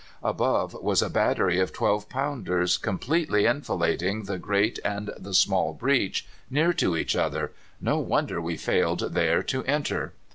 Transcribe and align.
Above 0.23 0.73
was 0.81 1.03
a 1.03 1.11
battery 1.11 1.59
of 1.59 1.71
12 1.71 2.09
pounders 2.09 2.75
completely 2.79 3.45
enfilading 3.45 4.23
the 4.23 4.39
great 4.39 4.79
and 4.83 5.11
the 5.15 5.31
small 5.31 5.73
breach, 5.75 6.25
near 6.49 6.73
to 6.73 6.97
each 6.97 7.15
other. 7.15 7.51
No 7.79 7.99
wonder 7.99 8.41
we 8.41 8.57
failed 8.57 9.13
there 9.13 9.43
to 9.43 9.63
enter. 9.65 10.13